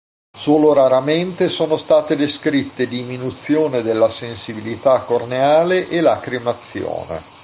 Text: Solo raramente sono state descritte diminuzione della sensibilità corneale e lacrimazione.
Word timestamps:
Solo 0.35 0.73
raramente 0.73 1.47
sono 1.47 1.77
state 1.77 2.15
descritte 2.15 2.87
diminuzione 2.87 3.83
della 3.83 4.09
sensibilità 4.09 5.01
corneale 5.01 5.87
e 5.89 6.01
lacrimazione. 6.01 7.21